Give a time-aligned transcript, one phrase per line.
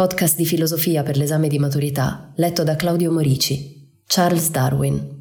[0.00, 4.00] Podcast di filosofia per l'esame di maturità, letto da Claudio Morici.
[4.06, 5.20] Charles Darwin.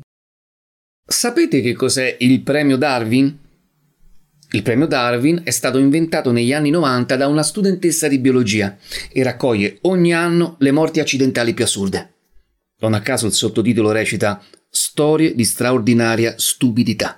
[1.06, 3.38] Sapete che cos'è il premio Darwin?
[4.52, 8.78] Il premio Darwin è stato inventato negli anni 90 da una studentessa di biologia
[9.12, 12.14] e raccoglie ogni anno le morti accidentali più assurde.
[12.80, 17.18] Non a caso il sottotitolo recita Storie di straordinaria stupidità.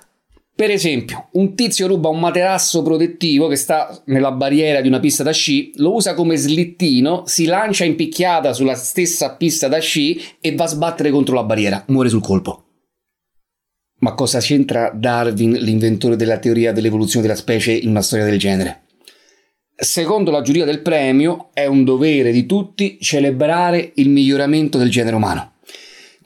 [0.62, 5.24] Per esempio, un tizio ruba un materasso protettivo che sta nella barriera di una pista
[5.24, 10.22] da sci, lo usa come slittino, si lancia in picchiata sulla stessa pista da sci
[10.40, 12.66] e va a sbattere contro la barriera, muore sul colpo.
[13.98, 18.82] Ma cosa c'entra Darwin, l'inventore della teoria dell'evoluzione della specie, in una storia del genere?
[19.74, 25.16] Secondo la giuria del premio, è un dovere di tutti celebrare il miglioramento del genere
[25.16, 25.51] umano.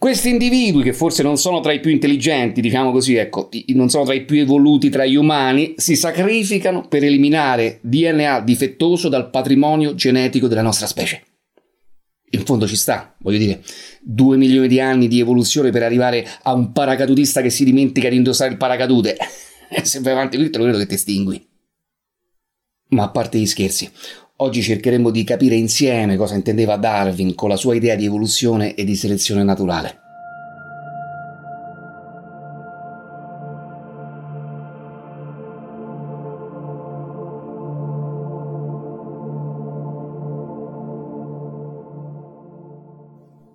[0.07, 4.05] Questi individui, che forse non sono tra i più intelligenti, diciamo così, ecco, non sono
[4.05, 9.97] tra i più evoluti tra gli umani, si sacrificano per eliminare DNA difettoso dal patrimonio
[9.97, 11.25] genetico della nostra specie.
[12.31, 13.65] In fondo ci sta, voglio dire,
[14.01, 18.15] due milioni di anni di evoluzione per arrivare a un paracadutista che si dimentica di
[18.15, 19.17] indossare il paracadute.
[19.83, 21.45] Se vai avanti così te lo credo che ti estingui.
[22.91, 23.91] Ma a parte gli scherzi,
[24.39, 28.84] Oggi cercheremo di capire insieme cosa intendeva Darwin con la sua idea di evoluzione e
[28.84, 30.01] di selezione naturale.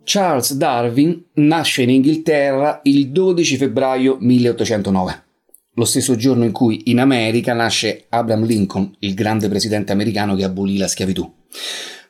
[0.04, 5.30] Charles Darwin nasce in Inghilterra il 12 febbraio 1809
[5.76, 10.44] lo stesso giorno in cui in America nasce Abraham Lincoln, il grande presidente americano che
[10.44, 11.32] abolì la schiavitù.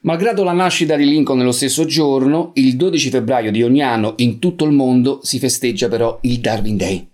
[0.02, 4.40] Malgrado la nascita di Lincoln nello stesso giorno, il 12 febbraio di ogni anno in
[4.40, 7.08] tutto il mondo si festeggia però il Darwin Day.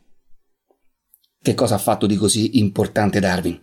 [1.41, 3.59] Che cosa ha fatto di così importante Darwin?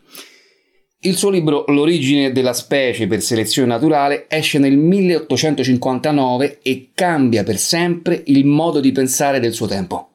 [1.00, 7.58] Il suo libro L'origine della specie per selezione naturale esce nel 1859 e cambia per
[7.58, 10.13] sempre il modo di pensare del suo tempo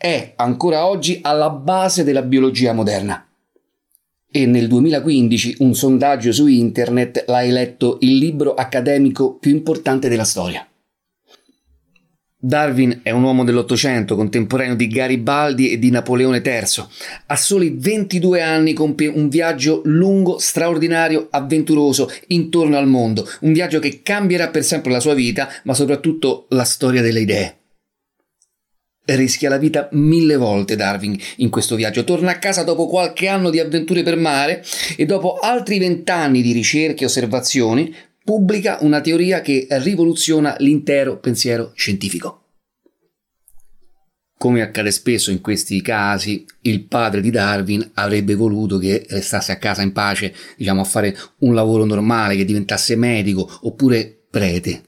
[0.00, 3.26] è ancora oggi alla base della biologia moderna.
[4.30, 10.24] E nel 2015 un sondaggio su internet l'ha eletto il libro accademico più importante della
[10.24, 10.64] storia.
[12.40, 16.84] Darwin è un uomo dell'Ottocento, contemporaneo di Garibaldi e di Napoleone III.
[17.26, 23.80] A soli 22 anni compie un viaggio lungo, straordinario, avventuroso intorno al mondo, un viaggio
[23.80, 27.57] che cambierà per sempre la sua vita, ma soprattutto la storia delle idee
[29.16, 32.04] rischia la vita mille volte Darwin in questo viaggio.
[32.04, 34.64] Torna a casa dopo qualche anno di avventure per mare
[34.96, 41.72] e dopo altri vent'anni di ricerche e osservazioni pubblica una teoria che rivoluziona l'intero pensiero
[41.74, 42.42] scientifico.
[44.36, 49.56] Come accade spesso in questi casi, il padre di Darwin avrebbe voluto che restasse a
[49.56, 54.87] casa in pace, diciamo a fare un lavoro normale, che diventasse medico oppure prete.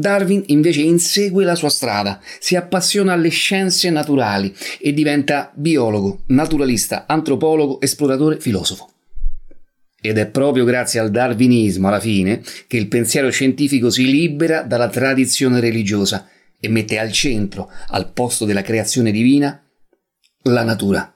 [0.00, 7.04] Darwin invece insegue la sua strada, si appassiona alle scienze naturali e diventa biologo, naturalista,
[7.06, 8.88] antropologo, esploratore, filosofo.
[10.00, 14.88] Ed è proprio grazie al darwinismo, alla fine, che il pensiero scientifico si libera dalla
[14.88, 16.26] tradizione religiosa
[16.58, 19.62] e mette al centro, al posto della creazione divina,
[20.44, 21.14] la natura.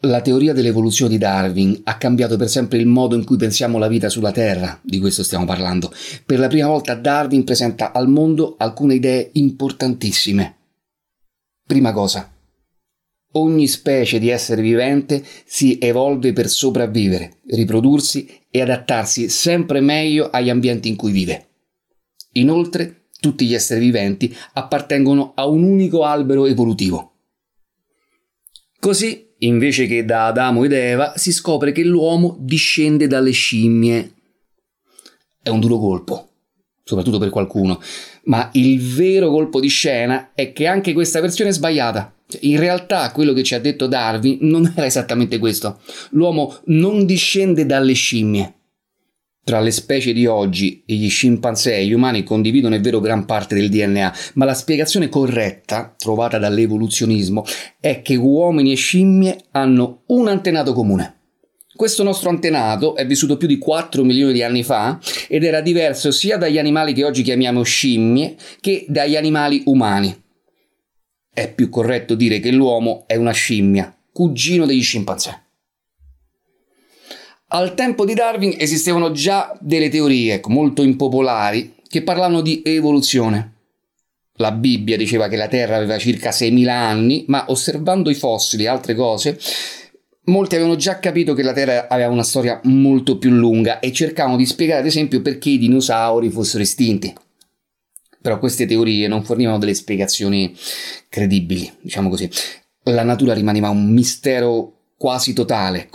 [0.00, 3.88] La teoria dell'evoluzione di Darwin ha cambiato per sempre il modo in cui pensiamo la
[3.88, 5.90] vita sulla Terra, di questo stiamo parlando.
[6.24, 10.56] Per la prima volta Darwin presenta al mondo alcune idee importantissime.
[11.66, 12.30] Prima cosa,
[13.32, 20.50] ogni specie di essere vivente si evolve per sopravvivere, riprodursi e adattarsi sempre meglio agli
[20.50, 21.46] ambienti in cui vive.
[22.32, 27.12] Inoltre, tutti gli esseri viventi appartengono a un unico albero evolutivo.
[28.78, 34.12] Così invece che da Adamo ed Eva, si scopre che l'uomo discende dalle scimmie.
[35.42, 36.28] È un duro colpo,
[36.82, 37.80] soprattutto per qualcuno,
[38.24, 42.12] ma il vero colpo di scena è che anche questa versione è sbagliata.
[42.40, 45.80] In realtà quello che ci ha detto Darwin non era esattamente questo.
[46.10, 48.55] L'uomo non discende dalle scimmie.
[49.46, 53.54] Tra le specie di oggi gli scimpanzé e gli umani condividono è vero gran parte
[53.54, 57.44] del DNA, ma la spiegazione corretta, trovata dall'evoluzionismo,
[57.78, 61.18] è che uomini e scimmie hanno un antenato comune.
[61.76, 64.98] Questo nostro antenato è vissuto più di 4 milioni di anni fa
[65.28, 70.12] ed era diverso sia dagli animali che oggi chiamiamo scimmie che dagli animali umani.
[71.32, 75.45] È più corretto dire che l'uomo è una scimmia, cugino degli scimpanzé.
[77.48, 83.52] Al tempo di Darwin esistevano già delle teorie ecco, molto impopolari che parlavano di evoluzione.
[84.38, 88.68] La Bibbia diceva che la Terra aveva circa 6.000 anni, ma osservando i fossili e
[88.68, 89.38] altre cose,
[90.24, 94.36] molti avevano già capito che la Terra aveva una storia molto più lunga e cercavano
[94.36, 97.14] di spiegare ad esempio perché i dinosauri fossero estinti.
[98.20, 100.52] Però queste teorie non fornivano delle spiegazioni
[101.08, 102.28] credibili, diciamo così.
[102.82, 105.88] La natura rimaneva un mistero quasi totale,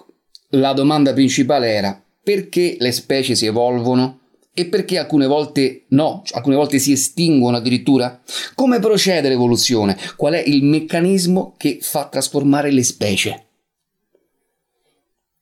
[0.52, 4.20] la domanda principale era perché le specie si evolvono
[4.54, 8.22] e perché alcune volte no, alcune volte si estinguono addirittura?
[8.54, 9.98] Come procede l'evoluzione?
[10.18, 13.46] Qual è il meccanismo che fa trasformare le specie?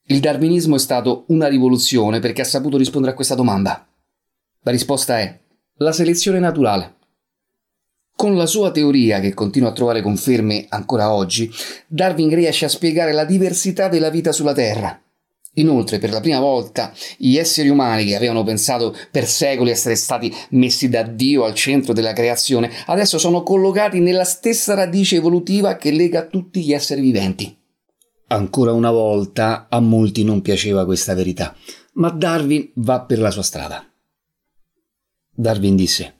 [0.04, 3.86] Il darwinismo è stato una rivoluzione perché ha saputo rispondere a questa domanda.
[4.62, 5.38] La risposta è
[5.76, 6.96] la selezione naturale.
[8.20, 11.50] Con la sua teoria, che continua a trovare conferme ancora oggi,
[11.86, 15.02] Darwin riesce a spiegare la diversità della vita sulla Terra.
[15.54, 20.30] Inoltre, per la prima volta, gli esseri umani che avevano pensato per secoli essere stati
[20.50, 25.90] messi da Dio al centro della creazione, adesso sono collocati nella stessa radice evolutiva che
[25.90, 27.56] lega tutti gli esseri viventi.
[28.26, 31.56] Ancora una volta a molti non piaceva questa verità,
[31.94, 33.82] ma Darwin va per la sua strada.
[35.32, 36.19] Darwin disse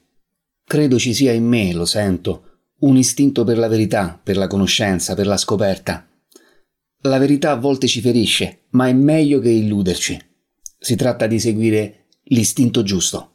[0.71, 5.17] Credo ci sia in me, lo sento, un istinto per la verità, per la conoscenza,
[5.17, 6.09] per la scoperta.
[7.01, 10.17] La verità a volte ci ferisce, ma è meglio che illuderci.
[10.79, 13.33] Si tratta di seguire l'istinto giusto.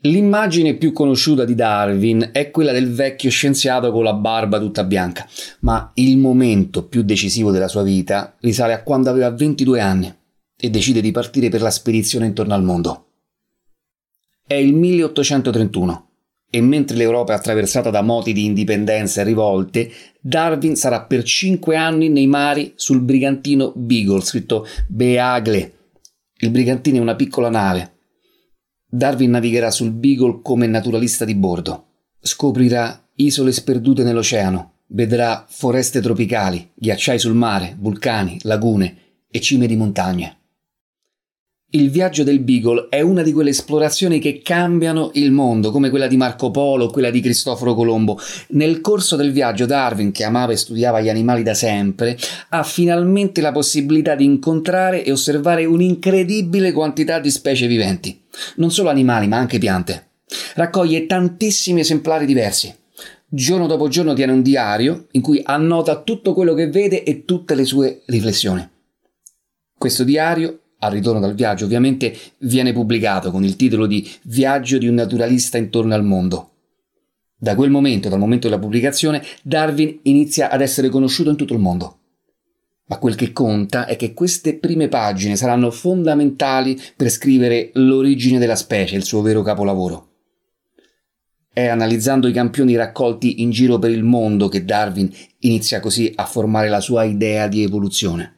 [0.00, 5.24] L'immagine più conosciuta di Darwin è quella del vecchio scienziato con la barba tutta bianca,
[5.60, 10.12] ma il momento più decisivo della sua vita risale a quando aveva 22 anni
[10.56, 13.07] e decide di partire per la spedizione intorno al mondo.
[14.48, 16.08] È il 1831
[16.48, 19.92] e mentre l'Europa è attraversata da moti di indipendenza e rivolte,
[20.22, 25.72] Darwin sarà per cinque anni nei mari sul brigantino Beagle, scritto Beagle.
[26.38, 27.96] Il brigantino è una piccola nave.
[28.88, 31.84] Darwin navigherà sul Beagle come naturalista di bordo.
[32.18, 38.96] Scoprirà isole sperdute nell'oceano, vedrà foreste tropicali, ghiacciai sul mare, vulcani, lagune
[39.30, 40.37] e cime di montagne.
[41.70, 46.06] Il viaggio del Beagle è una di quelle esplorazioni che cambiano il mondo, come quella
[46.06, 48.18] di Marco Polo o quella di Cristoforo Colombo.
[48.52, 52.16] Nel corso del viaggio Darwin, che amava e studiava gli animali da sempre,
[52.48, 58.18] ha finalmente la possibilità di incontrare e osservare un'incredibile quantità di specie viventi.
[58.56, 60.06] Non solo animali, ma anche piante.
[60.54, 62.74] Raccoglie tantissimi esemplari diversi.
[63.28, 67.54] Giorno dopo giorno tiene un diario in cui annota tutto quello che vede e tutte
[67.54, 68.66] le sue riflessioni.
[69.76, 74.86] Questo diario al ritorno dal viaggio, ovviamente viene pubblicato con il titolo di Viaggio di
[74.86, 76.50] un naturalista intorno al mondo.
[77.36, 81.60] Da quel momento, dal momento della pubblicazione, Darwin inizia ad essere conosciuto in tutto il
[81.60, 81.98] mondo.
[82.86, 88.56] Ma quel che conta è che queste prime pagine saranno fondamentali per scrivere l'origine della
[88.56, 90.06] specie, il suo vero capolavoro.
[91.52, 95.10] È analizzando i campioni raccolti in giro per il mondo che Darwin
[95.40, 98.37] inizia così a formare la sua idea di evoluzione.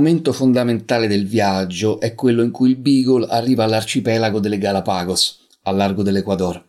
[0.00, 5.76] Momento fondamentale del viaggio è quello in cui il Beagle arriva all'arcipelago delle Galapagos, al
[5.76, 6.64] largo dell'Equador.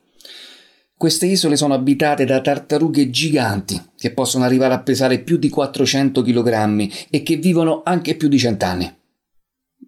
[0.97, 6.21] Queste isole sono abitate da tartarughe giganti che possono arrivare a pesare più di 400
[6.21, 8.93] kg e che vivono anche più di cent'anni.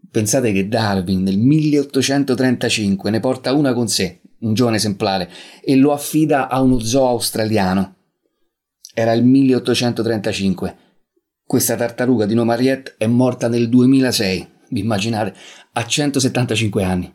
[0.10, 5.30] Pensate che Darwin nel 1835 ne porta una con sé, un giovane esemplare,
[5.62, 7.96] e lo affida a uno zoo australiano.
[8.94, 10.78] Era il 1835
[11.46, 15.34] questa tartaruga di nome Ariette è morta nel 2006, vi immaginate,
[15.74, 17.14] a 175 anni.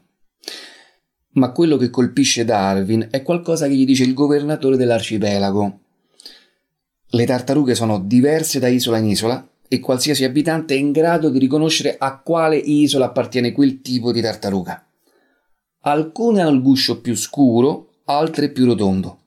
[1.33, 5.79] Ma quello che colpisce Darwin è qualcosa che gli dice il governatore dell'arcipelago.
[7.11, 11.39] Le tartarughe sono diverse da isola in isola e qualsiasi abitante è in grado di
[11.39, 14.85] riconoscere a quale isola appartiene quel tipo di tartaruga.
[15.81, 19.21] Alcune hanno il guscio più scuro, altre più rotondo.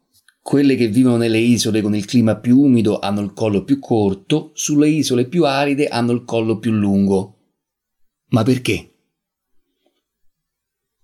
[0.51, 4.51] Quelle che vivono nelle isole con il clima più umido hanno il collo più corto,
[4.53, 7.37] sulle isole più aride hanno il collo più lungo.
[8.31, 8.91] Ma perché?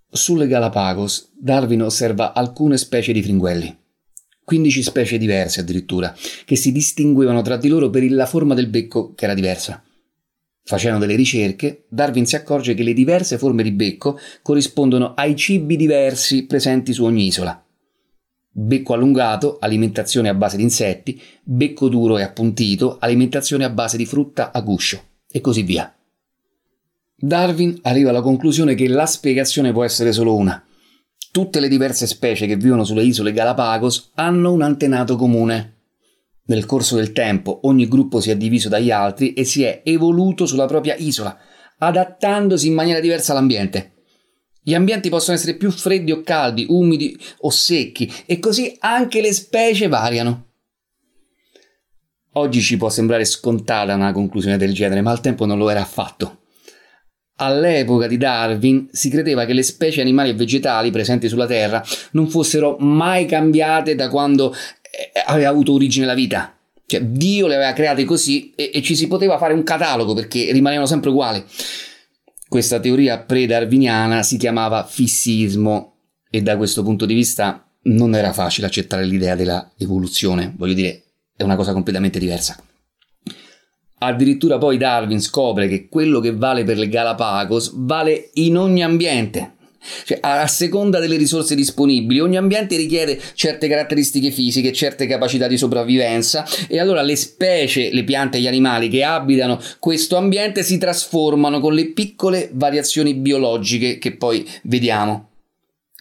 [0.10, 3.74] Sulle Galapagos Darwin osserva alcune specie di fringuelli.
[4.44, 6.13] 15 specie diverse addirittura,
[6.44, 9.82] che si distinguevano tra di loro per la forma del becco che era diversa.
[10.62, 15.77] Facendo delle ricerche, Darwin si accorge che le diverse forme di becco corrispondono ai cibi
[15.77, 17.62] diversi presenti su ogni isola.
[18.60, 24.06] Becco allungato, alimentazione a base di insetti, becco duro e appuntito, alimentazione a base di
[24.08, 25.00] frutta a guscio,
[25.32, 25.96] e così via.
[27.16, 30.66] Darwin arriva alla conclusione che la spiegazione può essere solo una.
[31.32, 35.76] Tutte le diverse specie che vivono sulle isole Galapagos hanno un antenato comune.
[36.46, 40.48] Nel corso del tempo ogni gruppo si è diviso dagli altri e si è evoluto
[40.48, 41.38] sulla propria isola,
[41.78, 43.97] adattandosi in maniera diversa all'ambiente.
[44.68, 49.32] Gli ambienti possono essere più freddi o caldi, umidi o secchi e così anche le
[49.32, 50.48] specie variano.
[52.34, 55.80] Oggi ci può sembrare scontata una conclusione del genere, ma al tempo non lo era
[55.80, 56.40] affatto.
[57.38, 61.82] All'epoca di Darwin si credeva che le specie animali e vegetali presenti sulla Terra
[62.12, 66.54] non fossero mai cambiate da quando eh, aveva avuto origine la vita.
[66.86, 70.52] Cioè Dio le aveva create così e, e ci si poteva fare un catalogo perché
[70.52, 71.42] rimanevano sempre uguali.
[72.48, 75.96] Questa teoria pre-darwiniana si chiamava fissismo
[76.30, 81.04] e da questo punto di vista non era facile accettare l'idea della evoluzione, voglio dire,
[81.36, 82.58] è una cosa completamente diversa.
[84.00, 89.56] Addirittura poi Darwin scopre che quello che vale per le Galapagos vale in ogni ambiente.
[90.03, 95.58] Cioè, a seconda delle risorse disponibili, ogni ambiente richiede certe caratteristiche fisiche, certe capacità di
[95.58, 100.77] sopravvivenza e allora le specie, le piante e gli animali che abitano questo ambiente si
[100.77, 105.29] trasformano con le piccole variazioni biologiche che poi vediamo.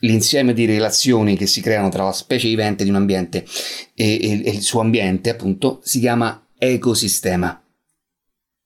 [0.00, 3.46] L'insieme di relazioni che si creano tra la specie vivente di un ambiente
[3.94, 7.60] e, e, e il suo ambiente, appunto, si chiama ecosistema.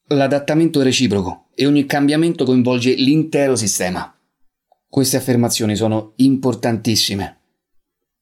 [0.09, 4.13] L'adattamento è reciproco e ogni cambiamento coinvolge l'intero sistema.
[4.91, 7.39] Queste affermazioni sono importantissime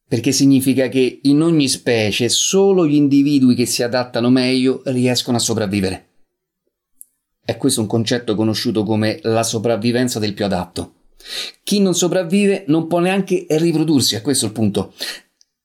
[0.07, 5.41] perché significa che in ogni specie solo gli individui che si adattano meglio riescono a
[5.41, 6.07] sopravvivere.
[7.43, 10.95] È questo un concetto conosciuto come la sopravvivenza del più adatto.
[11.63, 14.93] Chi non sopravvive non può neanche riprodursi, a questo il punto.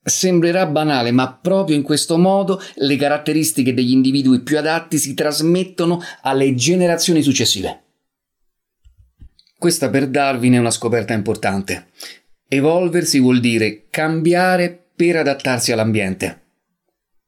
[0.01, 6.01] Sembrerà banale, ma proprio in questo modo le caratteristiche degli individui più adatti si trasmettono
[6.21, 7.82] alle generazioni successive.
[9.63, 11.85] Questa per Darwin è una scoperta importante.
[12.49, 16.41] Evolversi vuol dire cambiare per adattarsi all'ambiente.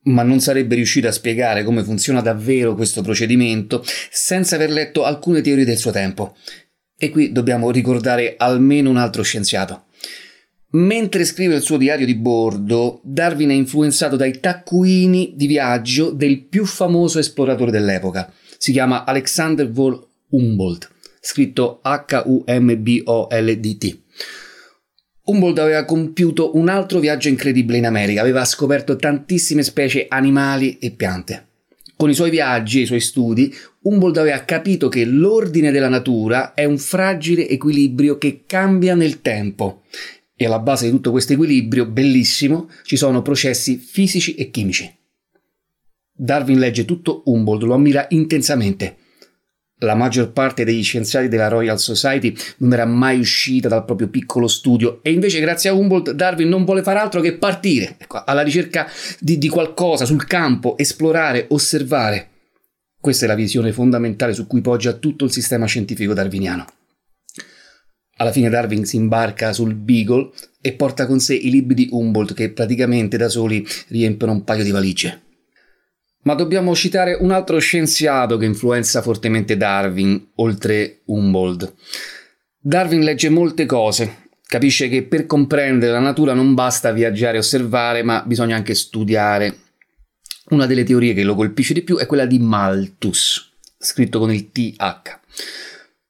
[0.08, 5.40] Ma non sarebbe riuscito a spiegare come funziona davvero questo procedimento senza aver letto alcune
[5.40, 6.36] teorie del suo tempo.
[6.98, 9.86] E qui dobbiamo ricordare almeno un altro scienziato.
[10.72, 16.42] Mentre scrive il suo diario di bordo, Darwin è influenzato dai taccuini di viaggio del
[16.42, 18.30] più famoso esploratore dell'epoca.
[18.58, 20.92] Si chiama Alexander von Humboldt,
[21.26, 22.44] scritto H-U-M-B-O-L-D-T.
[25.24, 30.92] Humboldt aveva compiuto un altro viaggio incredibile in America, aveva scoperto tantissime specie animali e
[30.92, 31.48] piante.
[31.98, 33.52] Con i suoi viaggi e i suoi studi,
[33.82, 39.82] Humboldt aveva capito che l'ordine della natura è un fragile equilibrio che cambia nel tempo
[40.36, 44.94] e alla base di tutto questo equilibrio bellissimo ci sono processi fisici e chimici.
[46.12, 48.98] Darwin legge tutto Humboldt, lo ammira intensamente.
[49.80, 54.48] La maggior parte degli scienziati della Royal Society non era mai uscita dal proprio piccolo
[54.48, 58.42] studio e invece grazie a Humboldt Darwin non vuole fare altro che partire ecco, alla
[58.42, 58.90] ricerca
[59.20, 62.30] di, di qualcosa sul campo, esplorare, osservare.
[63.02, 66.66] Questa è la visione fondamentale su cui poggia tutto il sistema scientifico darwiniano.
[68.18, 72.34] Alla fine Darwin si imbarca sul Beagle e porta con sé i libri di Humboldt
[72.34, 75.25] che praticamente da soli riempiono un paio di valigie.
[76.26, 81.74] Ma dobbiamo citare un altro scienziato che influenza fortemente Darwin, oltre Humboldt.
[82.60, 88.02] Darwin legge molte cose, capisce che per comprendere la natura non basta viaggiare e osservare,
[88.02, 89.58] ma bisogna anche studiare.
[90.50, 94.52] Una delle teorie che lo colpisce di più è quella di Malthus, scritto con il
[94.52, 95.20] TH.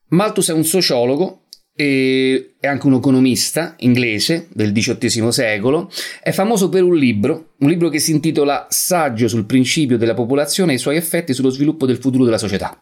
[0.10, 1.45] Malthus è un sociologo
[1.76, 5.92] e è anche un economista inglese del XVIII secolo,
[6.22, 10.72] è famoso per un libro, un libro che si intitola Saggio sul principio della popolazione
[10.72, 12.80] e i suoi effetti sullo sviluppo del futuro della società.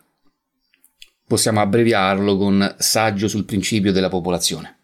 [1.25, 4.77] Possiamo abbreviarlo con Saggio sul principio della popolazione.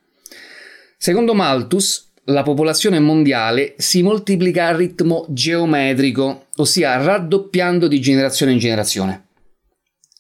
[0.98, 8.58] Secondo Malthus, la popolazione mondiale si moltiplica a ritmo geometrico, ossia raddoppiando di generazione in
[8.58, 9.28] generazione.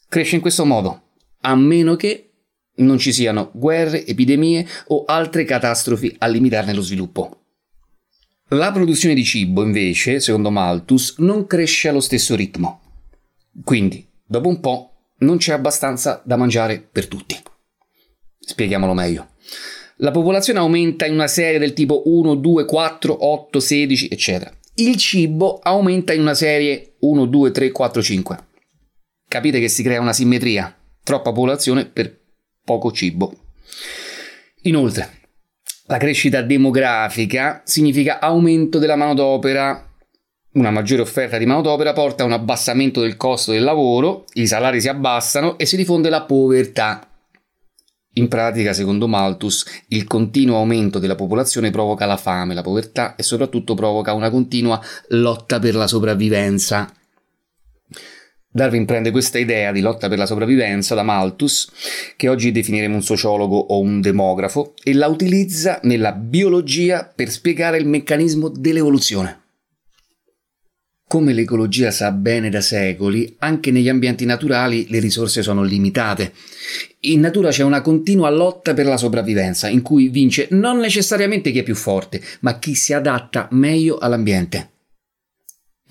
[0.07, 1.01] Cresce in questo modo,
[1.41, 2.28] a meno che
[2.79, 7.39] non ci siano guerre, epidemie o altre catastrofi a limitarne lo sviluppo.
[8.49, 12.81] La produzione di cibo, invece, secondo Malthus, non cresce allo stesso ritmo.
[13.63, 17.37] Quindi, dopo un po', non c'è abbastanza da mangiare per tutti.
[18.39, 19.29] Spieghiamolo meglio.
[19.97, 24.51] La popolazione aumenta in una serie del tipo 1, 2, 4, 8, 16, eccetera.
[24.75, 28.37] il cibo aumenta in una serie 1, 2, 3, 4, 5.
[29.27, 32.18] Capite che si crea una simmetria, troppa popolazione per
[32.69, 33.33] poco cibo.
[34.63, 35.21] Inoltre,
[35.87, 39.87] la crescita demografica significa aumento della manodopera.
[40.51, 44.81] Una maggiore offerta di manodopera porta a un abbassamento del costo del lavoro, i salari
[44.81, 47.07] si abbassano e si diffonde la povertà.
[48.13, 53.23] In pratica, secondo Malthus, il continuo aumento della popolazione provoca la fame, la povertà e
[53.23, 56.91] soprattutto provoca una continua lotta per la sopravvivenza.
[58.51, 61.69] Darwin prende questa idea di lotta per la sopravvivenza da Malthus,
[62.15, 67.77] che oggi definiremo un sociologo o un demografo, e la utilizza nella biologia per spiegare
[67.77, 69.41] il meccanismo dell'evoluzione.
[71.07, 76.33] Come l'ecologia sa bene da secoli, anche negli ambienti naturali le risorse sono limitate.
[77.01, 81.59] In natura c'è una continua lotta per la sopravvivenza, in cui vince non necessariamente chi
[81.59, 84.69] è più forte, ma chi si adatta meglio all'ambiente.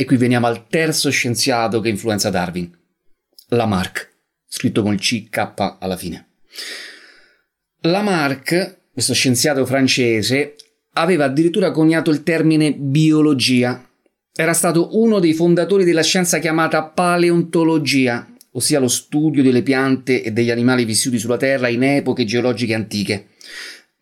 [0.01, 2.71] E qui veniamo al terzo scienziato che influenza Darwin,
[3.49, 6.29] Lamarck, scritto con il CK alla fine.
[7.81, 10.55] Lamarck, questo scienziato francese,
[10.93, 13.83] aveva addirittura coniato il termine biologia
[14.41, 20.31] era stato uno dei fondatori della scienza chiamata paleontologia, ossia lo studio delle piante e
[20.31, 23.31] degli animali vissuti sulla Terra in epoche geologiche antiche.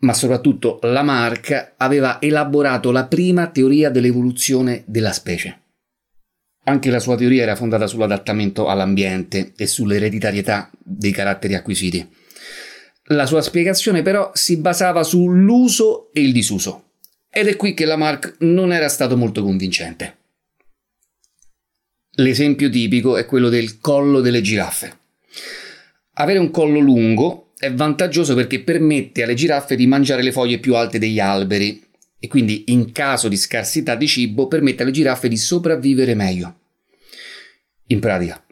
[0.01, 5.66] Ma soprattutto Lamarck aveva elaborato la prima teoria dell'evoluzione della specie.
[6.69, 12.05] Anche la sua teoria era fondata sull'adattamento all'ambiente e sull'ereditarietà dei caratteri acquisiti.
[13.11, 16.83] La sua spiegazione però si basava sull'uso e il disuso.
[17.31, 20.17] Ed è qui che Lamarck non era stato molto convincente.
[22.15, 24.99] L'esempio tipico è quello del collo delle giraffe.
[26.15, 30.75] Avere un collo lungo è vantaggioso perché permette alle giraffe di mangiare le foglie più
[30.75, 31.86] alte degli alberi
[32.19, 36.59] e quindi in caso di scarsità di cibo permette alle giraffe di sopravvivere meglio.
[37.89, 38.45] In pratica,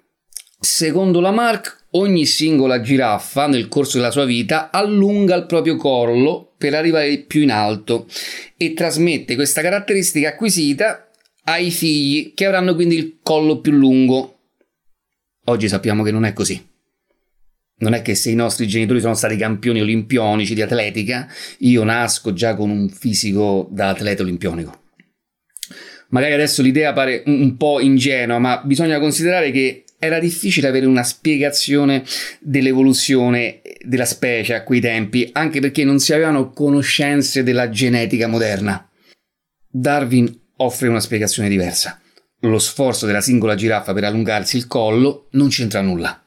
[0.61, 6.75] secondo Lamarck, ogni singola giraffa nel corso della sua vita allunga il proprio collo per
[6.75, 8.07] arrivare più in alto
[8.57, 11.11] e trasmette questa caratteristica acquisita
[11.45, 14.39] ai figli che avranno quindi il collo più lungo.
[15.47, 16.73] Oggi sappiamo che non è così.
[17.85, 22.33] Non è che se i nostri genitori sono stati campioni olimpionici di atletica, io nasco
[22.33, 24.81] già con un fisico da atleta olimpionico.
[26.09, 31.03] Magari adesso l'idea pare un po' ingenua, ma bisogna considerare che era difficile avere una
[31.03, 32.05] spiegazione
[32.41, 38.89] dell'evoluzione della specie a quei tempi, anche perché non si avevano conoscenze della genetica moderna.
[39.69, 42.01] Darwin offre una spiegazione diversa.
[42.41, 46.19] Lo sforzo della singola giraffa per allungarsi il collo non c'entra nulla.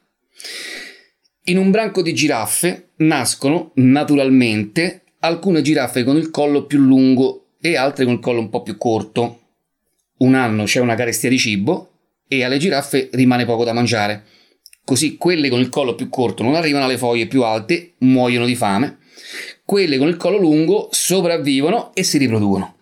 [1.49, 7.77] In un branco di giraffe nascono naturalmente alcune giraffe con il collo più lungo e
[7.77, 9.39] altre con il collo un po' più corto.
[10.17, 11.91] Un anno c'è una carestia di cibo
[12.27, 14.25] e alle giraffe rimane poco da mangiare.
[14.83, 18.55] Così quelle con il collo più corto non arrivano alle foglie più alte, muoiono di
[18.55, 18.97] fame.
[19.63, 22.75] Quelle con il collo lungo sopravvivono e si riproducono.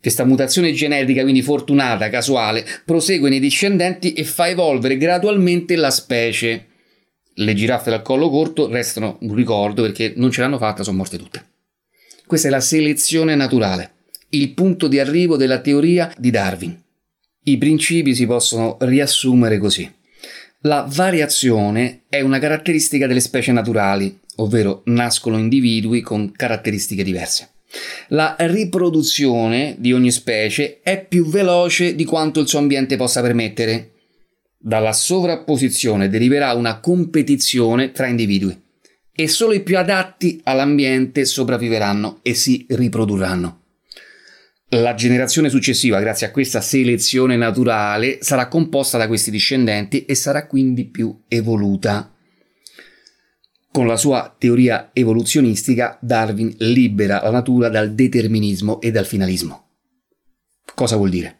[0.00, 6.66] Questa mutazione genetica, quindi fortunata, casuale, prosegue nei discendenti e fa evolvere gradualmente la specie.
[7.34, 11.16] Le giraffe dal collo corto restano un ricordo perché non ce l'hanno fatta, sono morte
[11.16, 11.44] tutte.
[12.26, 13.92] Questa è la selezione naturale,
[14.30, 16.78] il punto di arrivo della teoria di Darwin.
[17.44, 19.90] I principi si possono riassumere così.
[20.64, 27.50] La variazione è una caratteristica delle specie naturali, ovvero nascono individui con caratteristiche diverse.
[28.08, 33.92] La riproduzione di ogni specie è più veloce di quanto il suo ambiente possa permettere.
[34.62, 38.60] Dalla sovrapposizione deriverà una competizione tra individui
[39.10, 43.62] e solo i più adatti all'ambiente sopravviveranno e si riprodurranno.
[44.72, 50.46] La generazione successiva, grazie a questa selezione naturale, sarà composta da questi discendenti e sarà
[50.46, 52.14] quindi più evoluta.
[53.72, 59.68] Con la sua teoria evoluzionistica, Darwin libera la natura dal determinismo e dal finalismo.
[60.74, 61.39] Cosa vuol dire?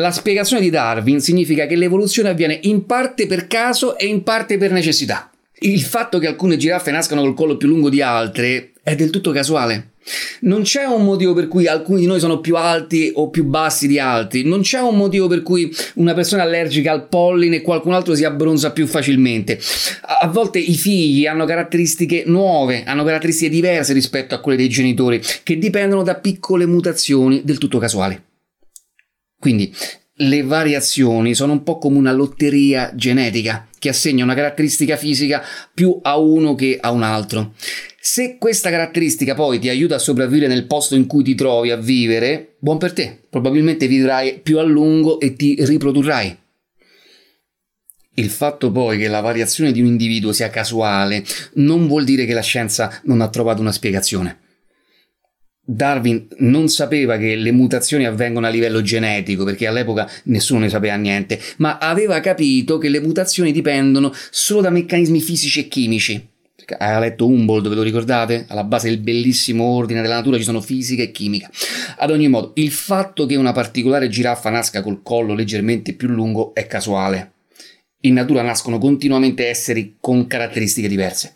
[0.00, 4.56] La spiegazione di Darwin significa che l'evoluzione avviene in parte per caso e in parte
[4.56, 5.28] per necessità.
[5.58, 9.32] Il fatto che alcune giraffe nascano col collo più lungo di altre è del tutto
[9.32, 9.94] casuale.
[10.42, 13.88] Non c'è un motivo per cui alcuni di noi sono più alti o più bassi
[13.88, 17.62] di altri, non c'è un motivo per cui una persona è allergica al polline e
[17.62, 19.58] qualcun altro si abbronza più facilmente.
[20.20, 25.20] A volte i figli hanno caratteristiche nuove, hanno caratteristiche diverse rispetto a quelle dei genitori,
[25.42, 28.26] che dipendono da piccole mutazioni del tutto casuali.
[29.38, 29.72] Quindi
[30.20, 35.98] le variazioni sono un po' come una lotteria genetica che assegna una caratteristica fisica più
[36.02, 37.54] a uno che a un altro.
[38.00, 41.76] Se questa caratteristica poi ti aiuta a sopravvivere nel posto in cui ti trovi a
[41.76, 46.36] vivere, buon per te, probabilmente vivrai più a lungo e ti riprodurrai.
[48.14, 51.24] Il fatto poi che la variazione di un individuo sia casuale
[51.54, 54.47] non vuol dire che la scienza non ha trovato una spiegazione.
[55.70, 60.96] Darwin non sapeva che le mutazioni avvengono a livello genetico, perché all'epoca nessuno ne sapeva
[60.96, 66.26] niente, ma aveva capito che le mutazioni dipendono solo da meccanismi fisici e chimici.
[66.78, 68.46] Ha letto Humboldt, ve lo ricordate?
[68.48, 71.50] Alla base del bellissimo ordine della natura ci sono fisica e chimica.
[71.98, 76.54] Ad ogni modo, il fatto che una particolare giraffa nasca col collo leggermente più lungo
[76.54, 77.32] è casuale.
[78.02, 81.34] In natura nascono continuamente esseri con caratteristiche diverse.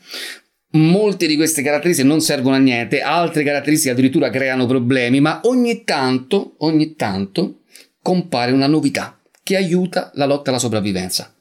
[0.74, 5.84] Molte di queste caratteristiche non servono a niente, altre caratteristiche addirittura creano problemi, ma ogni
[5.84, 7.60] tanto, ogni tanto
[8.00, 11.34] compare una novità che aiuta la lotta alla sopravvivenza.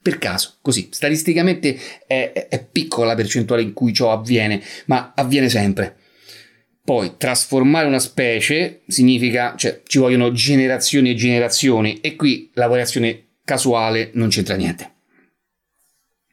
[0.00, 5.48] Per caso, così, statisticamente è, è piccola la percentuale in cui ciò avviene, ma avviene
[5.48, 5.96] sempre.
[6.82, 13.26] Poi trasformare una specie significa, cioè ci vogliono generazioni e generazioni e qui la variazione
[13.44, 14.97] casuale non c'entra niente.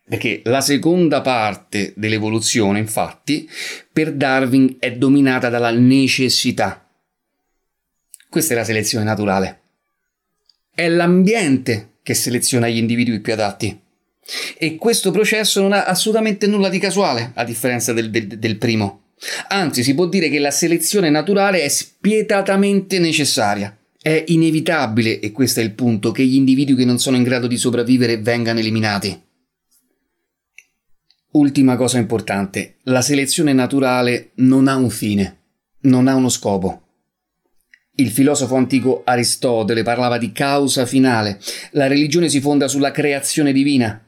[0.07, 3.49] Perché la seconda parte dell'evoluzione, infatti,
[3.91, 6.87] per Darwin è dominata dalla necessità.
[8.29, 9.61] Questa è la selezione naturale.
[10.73, 13.79] È l'ambiente che seleziona gli individui più adatti.
[14.57, 19.05] E questo processo non ha assolutamente nulla di casuale, a differenza del, del, del primo.
[19.47, 23.75] Anzi, si può dire che la selezione naturale è spietatamente necessaria.
[23.99, 27.47] È inevitabile, e questo è il punto, che gli individui che non sono in grado
[27.47, 29.19] di sopravvivere vengano eliminati.
[31.35, 35.39] Ultima cosa importante, la selezione naturale non ha un fine,
[35.81, 36.83] non ha uno scopo.
[37.95, 41.37] Il filosofo antico Aristotele parlava di causa finale.
[41.71, 44.01] La religione si fonda sulla creazione divina.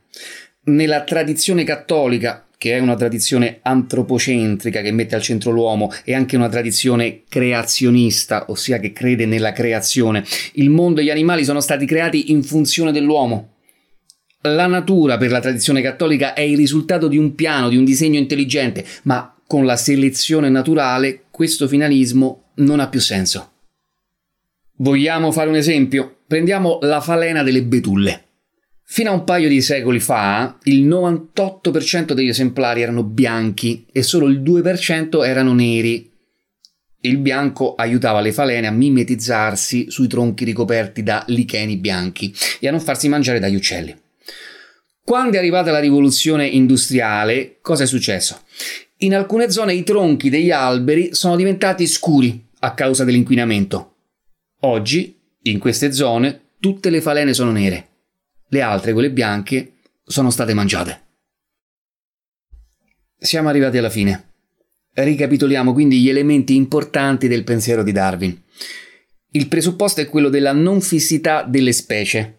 [0.68, 6.38] Nella tradizione cattolica, che è una tradizione antropocentrica che mette al centro l'uomo, e anche
[6.38, 11.86] una tradizione creazionista, ossia che crede nella creazione, il mondo e gli animali sono stati
[11.86, 13.56] creati in funzione dell'uomo.
[14.42, 18.20] La natura per la tradizione cattolica è il risultato di un piano, di un disegno
[18.20, 23.52] intelligente, ma con la selezione naturale questo finalismo non ha più senso.
[24.78, 26.20] Vogliamo fare un esempio?
[26.28, 28.26] Prendiamo la falena delle betulle.
[28.84, 34.28] Fino a un paio di secoli fa il 98% degli esemplari erano bianchi e solo
[34.28, 36.12] il 2% erano neri.
[37.02, 42.72] Il bianco aiutava le falene a mimetizzarsi sui tronchi ricoperti da licheni bianchi e a
[42.72, 44.06] non farsi mangiare dagli uccelli.
[45.08, 48.42] Quando è arrivata la rivoluzione industriale, cosa è successo?
[48.98, 53.96] In alcune zone i tronchi degli alberi sono diventati scuri a causa dell'inquinamento.
[54.64, 57.88] Oggi, in queste zone, tutte le falene sono nere.
[58.50, 61.02] Le altre, quelle bianche, sono state mangiate.
[63.18, 64.32] Siamo arrivati alla fine.
[64.92, 68.44] Ricapitoliamo quindi gli elementi importanti del pensiero di Darwin.
[69.32, 72.37] Il presupposto è quello della non fissità delle specie,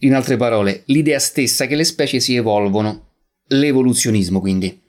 [0.00, 3.12] in altre parole, l'idea stessa che le specie si evolvono,
[3.48, 4.82] l'evoluzionismo quindi,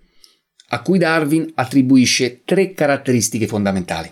[0.70, 4.10] a cui Darwin attribuisce tre caratteristiche fondamentali.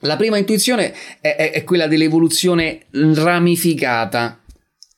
[0.00, 4.40] La prima intuizione è, è, è quella dell'evoluzione ramificata.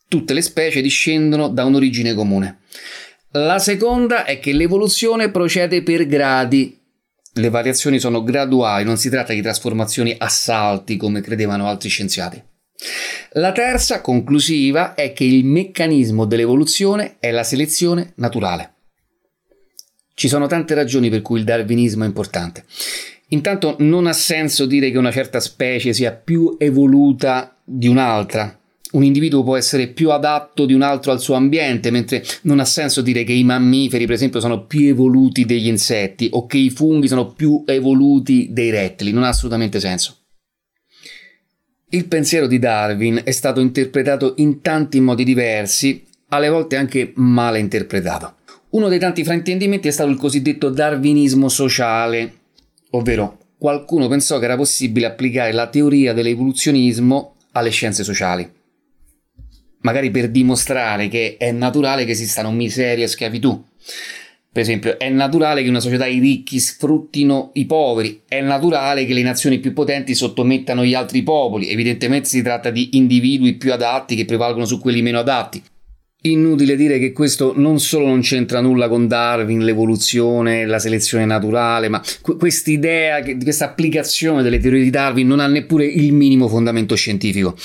[0.09, 2.61] Tutte le specie discendono da un'origine comune.
[3.33, 6.79] La seconda è che l'evoluzione procede per gradi.
[7.35, 12.51] Le variazioni sono graduali, non si tratta di trasformazioni a salti come credevano altri scienziati.
[13.33, 18.75] La terza, conclusiva, è che il meccanismo dell'evoluzione è la selezione naturale.
[20.14, 22.64] Ci sono tante ragioni per cui il darwinismo è importante.
[23.29, 28.59] Intanto non ha senso dire che una certa specie sia più evoluta di un'altra.
[28.92, 32.66] Un individuo può essere più adatto di un altro al suo ambiente, mentre non ha
[32.66, 36.68] senso dire che i mammiferi, per esempio, sono più evoluti degli insetti o che i
[36.68, 39.12] funghi sono più evoluti dei rettili.
[39.12, 40.18] Non ha assolutamente senso.
[41.95, 47.59] Il pensiero di Darwin è stato interpretato in tanti modi diversi, alle volte anche male
[47.59, 48.37] interpretato.
[48.71, 52.33] Uno dei tanti fraintendimenti è stato il cosiddetto darwinismo sociale,
[52.93, 58.51] ovvero qualcuno pensò che era possibile applicare la teoria dell'evoluzionismo alle scienze sociali.
[59.81, 63.63] Magari per dimostrare che è naturale che esistano miseria e schiavitù.
[64.53, 69.15] Per esempio, è naturale che una società i ricchi sfruttino i poveri, è naturale che
[69.15, 74.15] le nazioni più potenti sottomettano gli altri popoli, evidentemente si tratta di individui più adatti
[74.15, 75.62] che prevalgono su quelli meno adatti.
[76.25, 81.88] Inutile dire che questo non solo non c'entra nulla con Darwin, l'evoluzione, la selezione naturale,
[81.88, 87.57] ma quest'idea, questa applicazione delle teorie di Darwin non ha neppure il minimo fondamento scientifico.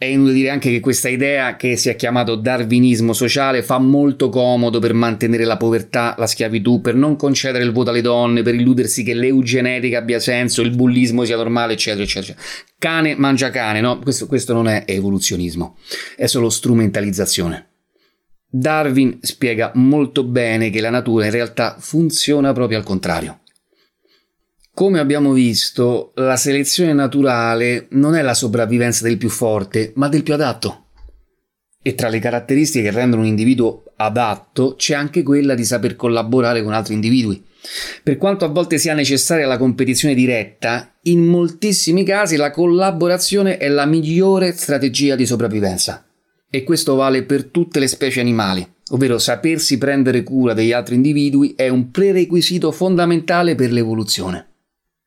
[0.00, 4.28] È inutile dire anche che questa idea, che si è chiamato darwinismo sociale, fa molto
[4.28, 8.54] comodo per mantenere la povertà, la schiavitù, per non concedere il voto alle donne, per
[8.54, 12.38] illudersi che l'eugenetica abbia senso, il bullismo sia normale, eccetera, eccetera.
[12.78, 13.98] Cane mangia cane, no?
[13.98, 15.76] Questo, questo non è evoluzionismo,
[16.14, 17.70] è solo strumentalizzazione.
[18.48, 23.40] Darwin spiega molto bene che la natura in realtà funziona proprio al contrario.
[24.78, 30.22] Come abbiamo visto, la selezione naturale non è la sopravvivenza del più forte, ma del
[30.22, 30.84] più adatto.
[31.82, 36.62] E tra le caratteristiche che rendono un individuo adatto c'è anche quella di saper collaborare
[36.62, 37.42] con altri individui.
[38.04, 43.66] Per quanto a volte sia necessaria la competizione diretta, in moltissimi casi la collaborazione è
[43.66, 46.06] la migliore strategia di sopravvivenza.
[46.48, 51.54] E questo vale per tutte le specie animali, ovvero sapersi prendere cura degli altri individui
[51.56, 54.47] è un prerequisito fondamentale per l'evoluzione.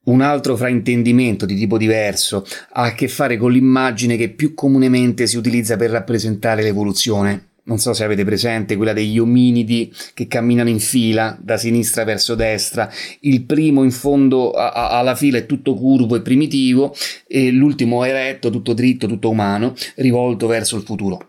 [0.04, 5.28] Un altro fraintendimento di tipo diverso ha a che fare con l'immagine che più comunemente
[5.28, 7.50] si utilizza per rappresentare l'evoluzione.
[7.64, 12.34] Non so se avete presente quella degli ominidi che camminano in fila da sinistra verso
[12.34, 12.92] destra.
[13.20, 16.96] Il primo in fondo a- a- alla fila è tutto curvo e primitivo
[17.28, 21.28] e l'ultimo eretto, tutto dritto, tutto umano, rivolto verso il futuro.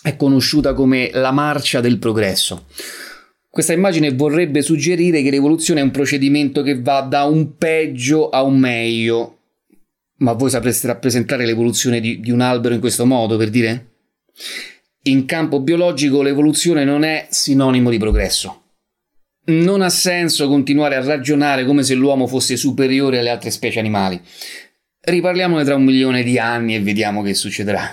[0.00, 2.64] È conosciuta come la marcia del progresso.
[3.58, 8.42] Questa immagine vorrebbe suggerire che l'evoluzione è un procedimento che va da un peggio a
[8.42, 9.38] un meglio.
[10.18, 13.94] Ma voi sapreste rappresentare l'evoluzione di, di un albero in questo modo, per dire?
[15.06, 18.62] In campo biologico l'evoluzione non è sinonimo di progresso.
[19.46, 24.20] Non ha senso continuare a ragionare come se l'uomo fosse superiore alle altre specie animali.
[25.00, 27.92] Riparliamone tra un milione di anni e vediamo che succederà.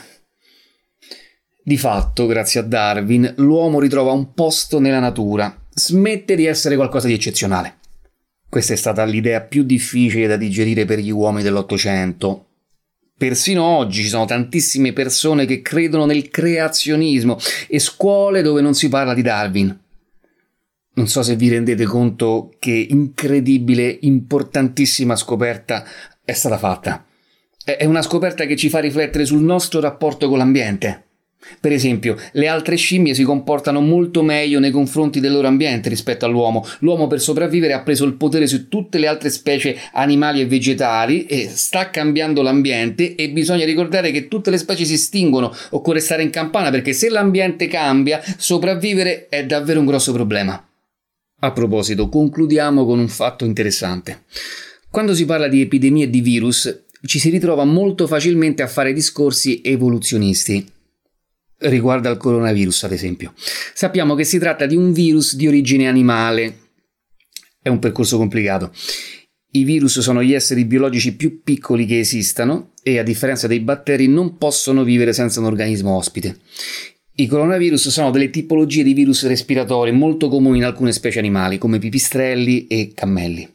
[1.67, 7.07] Di fatto, grazie a Darwin, l'uomo ritrova un posto nella natura, smette di essere qualcosa
[7.07, 7.77] di eccezionale.
[8.47, 12.49] Questa è stata l'idea più difficile da digerire per gli uomini dell'Ottocento.
[13.17, 18.87] Persino oggi ci sono tantissime persone che credono nel creazionismo e scuole dove non si
[18.87, 19.79] parla di Darwin.
[20.93, 25.83] Non so se vi rendete conto che incredibile, importantissima scoperta
[26.23, 27.03] è stata fatta.
[27.63, 31.04] È una scoperta che ci fa riflettere sul nostro rapporto con l'ambiente.
[31.59, 36.25] Per esempio, le altre scimmie si comportano molto meglio nei confronti del loro ambiente rispetto
[36.25, 36.65] all'uomo.
[36.79, 41.25] L'uomo per sopravvivere ha preso il potere su tutte le altre specie animali e vegetali
[41.25, 46.23] e sta cambiando l'ambiente e bisogna ricordare che tutte le specie si estinguono, occorre stare
[46.23, 50.61] in campana perché se l'ambiente cambia, sopravvivere è davvero un grosso problema.
[51.39, 54.23] A proposito, concludiamo con un fatto interessante.
[54.89, 59.61] Quando si parla di epidemie di virus, ci si ritrova molto facilmente a fare discorsi
[59.63, 60.73] evoluzionisti
[61.59, 63.33] riguarda il coronavirus, ad esempio.
[63.73, 66.57] Sappiamo che si tratta di un virus di origine animale.
[67.61, 68.71] È un percorso complicato.
[69.51, 74.07] I virus sono gli esseri biologici più piccoli che esistano e a differenza dei batteri
[74.07, 76.39] non possono vivere senza un organismo ospite.
[77.17, 81.79] I coronavirus sono delle tipologie di virus respiratori molto comuni in alcune specie animali, come
[81.79, 83.49] pipistrelli e cammelli.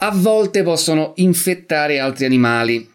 [0.00, 2.86] A volte possono infettare altri animali,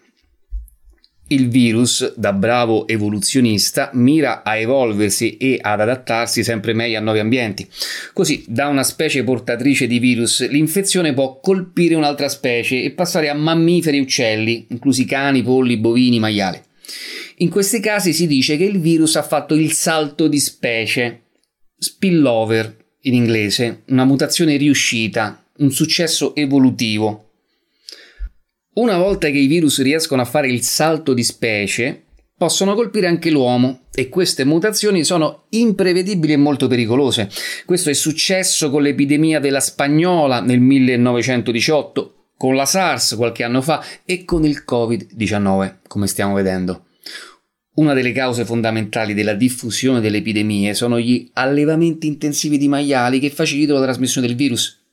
[1.28, 7.20] il virus, da bravo evoluzionista, mira a evolversi e ad adattarsi sempre meglio a nuovi
[7.20, 7.68] ambienti.
[8.12, 13.34] Così, da una specie portatrice di virus, l'infezione può colpire un'altra specie e passare a
[13.34, 16.62] mammiferi e uccelli, inclusi cani, polli, bovini, maiali.
[17.38, 21.22] In questi casi si dice che il virus ha fatto il salto di specie,
[21.78, 27.23] spillover in inglese, una mutazione riuscita, un successo evolutivo.
[28.76, 32.06] Una volta che i virus riescono a fare il salto di specie,
[32.36, 37.30] possono colpire anche l'uomo e queste mutazioni sono imprevedibili e molto pericolose.
[37.66, 43.84] Questo è successo con l'epidemia della spagnola nel 1918, con la SARS qualche anno fa
[44.06, 46.86] e con il Covid-19, come stiamo vedendo.
[47.76, 53.30] Una delle cause fondamentali della diffusione delle epidemie sono gli allevamenti intensivi di maiali che
[53.30, 54.84] facilitano la trasmissione del virus.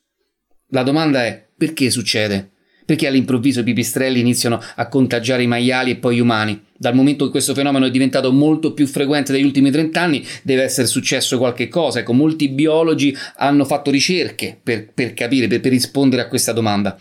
[0.68, 2.50] La domanda è perché succede?
[2.84, 6.60] Perché all'improvviso i pipistrelli iniziano a contagiare i maiali e poi gli umani.
[6.76, 10.62] Dal momento che questo fenomeno è diventato molto più frequente negli ultimi 30 anni, deve
[10.62, 12.00] essere successo qualche cosa.
[12.00, 16.98] Ecco, molti biologi hanno fatto ricerche per, per capire, per, per rispondere a questa domanda.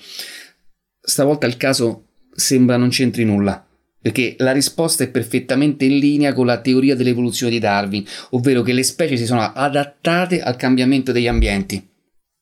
[1.01, 3.63] Stavolta il caso sembra non c'entri nulla
[4.01, 8.71] perché la risposta è perfettamente in linea con la teoria dell'evoluzione di Darwin, ovvero che
[8.71, 11.85] le specie si sono adattate al cambiamento degli ambienti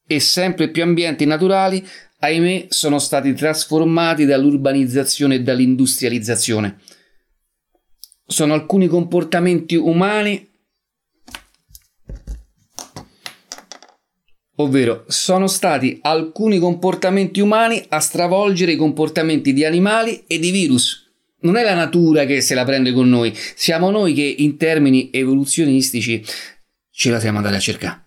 [0.07, 1.85] e sempre più ambienti naturali
[2.19, 6.79] ahimè, sono stati trasformati dall'urbanizzazione e dall'industrializzazione.
[8.25, 10.45] Sono alcuni comportamenti umani
[14.59, 21.05] ovvero sono stati alcuni comportamenti umani a stravolgere i comportamenti di animali e di virus.
[21.41, 25.09] Non è la natura che se la prende con noi, siamo noi che in termini
[25.11, 26.25] evoluzionistici
[26.89, 28.06] ce la siamo andati a cercare.